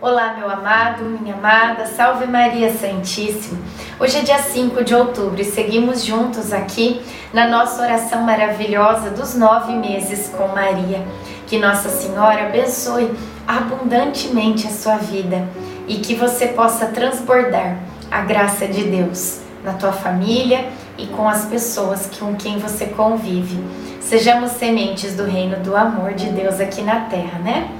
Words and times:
Olá, 0.00 0.34
meu 0.36 0.50
amado, 0.50 1.04
minha 1.04 1.34
amada, 1.34 1.86
salve 1.86 2.26
Maria 2.26 2.70
Santíssima. 2.74 3.58
Hoje 3.98 4.18
é 4.18 4.22
dia 4.22 4.38
5 4.38 4.82
de 4.82 4.94
outubro 4.94 5.40
e 5.40 5.44
seguimos 5.44 6.04
juntos 6.04 6.52
aqui 6.52 7.00
na 7.32 7.48
nossa 7.48 7.80
oração 7.80 8.22
maravilhosa 8.22 9.10
dos 9.10 9.34
nove 9.34 9.72
meses 9.72 10.28
com 10.36 10.48
Maria. 10.48 11.00
Que 11.46 11.58
Nossa 11.58 11.88
Senhora 11.88 12.48
abençoe 12.48 13.14
abundantemente 13.46 14.66
a 14.66 14.70
sua 14.70 14.96
vida 14.96 15.48
e 15.86 15.98
que 15.98 16.14
você 16.16 16.48
possa 16.48 16.86
transbordar 16.86 17.78
a 18.10 18.22
graça 18.22 18.66
de 18.66 18.84
Deus 18.84 19.40
na 19.62 19.74
tua 19.74 19.92
família 19.92 20.66
e 20.98 21.06
com 21.06 21.26
as 21.28 21.46
pessoas 21.46 22.10
com 22.18 22.34
quem 22.34 22.58
você 22.58 22.86
convive. 22.86 23.62
Sejamos 24.00 24.50
sementes 24.50 25.14
do 25.14 25.24
reino 25.24 25.56
do 25.60 25.74
amor 25.74 26.12
de 26.14 26.28
Deus 26.30 26.60
aqui 26.60 26.82
na 26.82 27.02
terra, 27.02 27.38
né? 27.38 27.70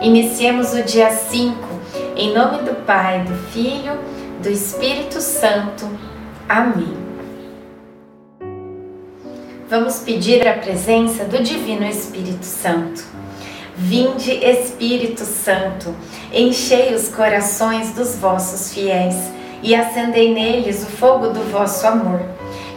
Iniciemos 0.00 0.74
o 0.74 0.82
dia 0.84 1.10
5, 1.10 1.67
em 2.18 2.34
nome 2.34 2.62
do 2.62 2.74
Pai, 2.84 3.20
do 3.20 3.34
Filho, 3.52 3.96
do 4.42 4.50
Espírito 4.50 5.20
Santo. 5.20 5.88
Amém. 6.48 6.98
Vamos 9.70 10.00
pedir 10.00 10.46
a 10.48 10.54
presença 10.54 11.24
do 11.24 11.40
Divino 11.40 11.86
Espírito 11.86 12.44
Santo. 12.44 13.04
Vinde, 13.76 14.32
Espírito 14.32 15.24
Santo, 15.24 15.94
enchei 16.32 16.92
os 16.92 17.08
corações 17.08 17.92
dos 17.92 18.16
vossos 18.16 18.74
fiéis 18.74 19.14
e 19.62 19.72
acendei 19.72 20.34
neles 20.34 20.82
o 20.82 20.86
fogo 20.86 21.28
do 21.28 21.40
vosso 21.52 21.86
amor. 21.86 22.20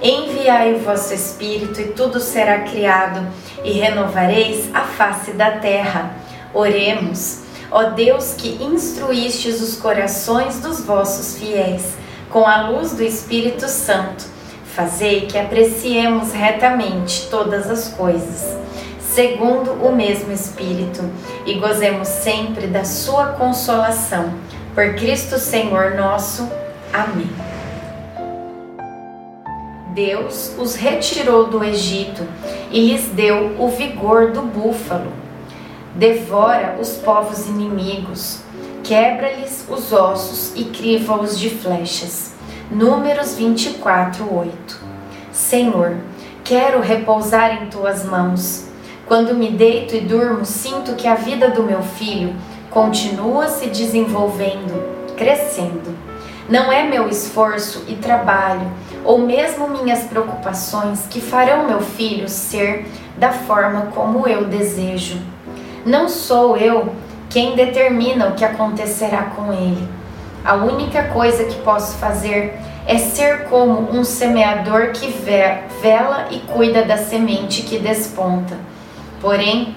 Enviai 0.04 0.76
o 0.76 0.80
vosso 0.80 1.16
Espírito 1.16 1.82
e 1.82 1.86
tudo 1.94 2.20
será 2.20 2.60
criado, 2.60 3.28
e 3.64 3.72
renovareis 3.72 4.70
a 4.74 4.82
face 4.82 5.32
da 5.32 5.52
terra. 5.58 6.16
Oremos, 6.54 7.41
ó 7.72 7.92
Deus 7.92 8.34
que 8.38 8.62
instruístes 8.62 9.62
os 9.62 9.78
corações 9.78 10.60
dos 10.60 10.82
vossos 10.82 11.38
fiéis 11.38 11.94
com 12.30 12.46
a 12.46 12.70
luz 12.70 12.92
do 12.92 13.04
Espírito 13.04 13.68
Santo, 13.68 14.26
fazei 14.66 15.22
que 15.22 15.38
apreciemos 15.38 16.32
retamente 16.32 17.28
todas 17.30 17.70
as 17.70 17.90
coisas, 17.90 18.58
segundo 19.00 19.72
o 19.74 19.94
mesmo 19.94 20.32
Espírito, 20.32 21.10
e 21.46 21.56
gozemos 21.56 22.08
sempre 22.08 22.68
da 22.68 22.86
sua 22.86 23.28
consolação. 23.34 24.34
Por 24.74 24.96
Cristo 24.96 25.38
Senhor 25.38 25.96
nosso. 25.96 26.50
Amém. 26.94 27.30
Deus 29.94 30.56
os 30.58 30.76
retirou 30.76 31.48
do 31.48 31.62
Egito 31.62 32.26
e 32.72 32.88
lhes 32.88 33.08
deu 33.08 33.58
o 33.60 33.68
vigor 33.68 34.32
do 34.32 34.42
búfalo. 34.42 35.12
Devora 35.96 36.78
os 36.80 36.94
povos 36.94 37.48
inimigos, 37.48 38.40
quebra-lhes 38.82 39.66
os 39.70 39.92
ossos 39.92 40.54
e 40.56 40.64
criva-os 40.66 41.38
de 41.38 41.50
flechas. 41.50 42.32
Números 42.72 43.36
24, 43.36 44.34
8. 44.34 44.80
Senhor, 45.34 45.98
quero 46.46 46.80
repousar 46.80 47.62
em 47.62 47.66
tuas 47.66 48.06
mãos. 48.06 48.68
Quando 49.06 49.36
me 49.36 49.52
deito 49.52 49.94
e 49.94 50.00
durmo, 50.00 50.46
sinto 50.46 50.96
que 50.96 51.10
a 51.10 51.16
vida 51.16 51.50
do 51.50 51.64
meu 51.64 51.82
filho 51.82 52.34
continua 52.70 53.50
se 53.50 53.68
desenvolvendo, 53.68 55.14
crescendo. 55.18 55.94
Não 56.48 56.72
é 56.72 56.84
meu 56.84 57.10
esforço 57.10 57.84
e 57.90 57.96
trabalho, 57.96 58.72
ou 59.04 59.20
mesmo 59.20 59.68
minhas 59.68 60.04
preocupações, 60.04 61.06
que 61.10 61.20
farão 61.20 61.68
meu 61.68 61.82
filho 61.82 62.30
ser 62.30 62.86
da 63.18 63.32
forma 63.32 63.88
como 63.94 64.26
eu 64.26 64.46
desejo. 64.46 65.20
Não 65.86 66.08
sou 66.08 66.56
eu 66.58 66.94
quem 67.30 67.56
determina 67.56 68.28
o 68.28 68.34
que 68.34 68.46
acontecerá 68.46 69.24
com 69.36 69.52
ele. 69.52 69.88
A 70.44 70.56
única 70.56 71.06
coisa 71.06 71.46
que 71.46 71.60
posso 71.62 71.98
fazer 71.98 72.60
é 72.86 72.98
ser 72.98 73.46
como 73.46 73.92
um 73.92 74.04
semeador 74.04 74.92
que 74.92 75.08
vela 75.82 76.28
e 76.30 76.40
cuida 76.40 76.84
da 76.84 76.98
semente 76.98 77.64
que 77.64 77.80
desponta. 77.80 78.56
Porém, 79.20 79.76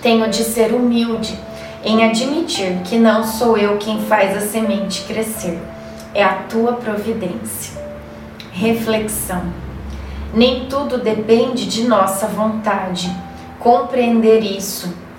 tenho 0.00 0.28
de 0.28 0.44
ser 0.44 0.72
humilde 0.72 1.38
em 1.84 2.04
admitir 2.04 2.80
que 2.84 2.96
não 2.96 3.24
sou 3.24 3.56
eu 3.58 3.76
quem 3.78 4.02
faz 4.02 4.36
a 4.36 4.40
semente 4.40 5.02
crescer, 5.02 5.58
é 6.14 6.22
a 6.22 6.34
tua 6.48 6.74
providência. 6.74 7.82
Reflexão: 8.52 9.42
nem 10.32 10.66
tudo 10.66 10.98
depende 10.98 11.66
de 11.66 11.84
nossa 11.84 12.26
vontade. 12.26 13.10
Compreender 13.58 14.40
isso 14.40 15.01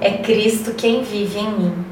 é 0.00 0.18
Cristo 0.18 0.72
quem 0.74 1.02
vive 1.02 1.38
em 1.38 1.50
mim. 1.50 1.84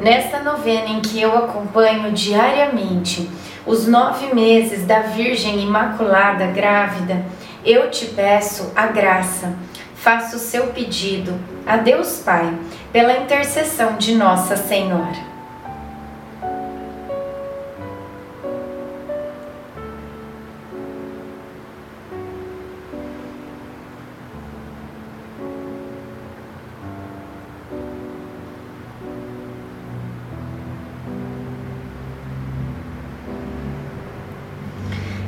Nesta 0.00 0.40
novena 0.40 0.88
em 0.88 1.00
que 1.00 1.20
eu 1.20 1.36
acompanho 1.36 2.12
diariamente 2.12 3.28
os 3.66 3.86
nove 3.86 4.34
meses 4.34 4.86
da 4.86 5.00
Virgem 5.00 5.60
Imaculada 5.60 6.46
grávida, 6.46 7.24
eu 7.64 7.90
te 7.90 8.06
peço 8.06 8.72
a 8.74 8.86
graça, 8.86 9.54
faço 9.94 10.36
o 10.36 10.38
seu 10.38 10.68
pedido 10.68 11.38
a 11.66 11.76
Deus 11.76 12.22
Pai, 12.24 12.52
pela 12.92 13.18
intercessão 13.18 13.96
de 13.96 14.14
Nossa 14.14 14.56
Senhora. 14.56 15.37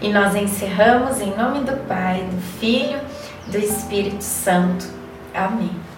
E 0.00 0.08
nós 0.08 0.34
encerramos 0.34 1.20
em 1.20 1.36
nome 1.36 1.60
do 1.60 1.76
Pai, 1.86 2.22
do 2.22 2.40
Filho, 2.58 2.98
do 3.48 3.58
Espírito 3.58 4.24
Santo. 4.24 4.86
Amém. 5.34 5.89